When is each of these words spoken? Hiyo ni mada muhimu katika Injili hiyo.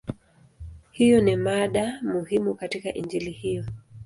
Hiyo 0.91 1.21
ni 1.21 1.35
mada 1.35 1.99
muhimu 2.01 2.55
katika 2.55 2.93
Injili 2.93 3.31
hiyo. 3.31 3.65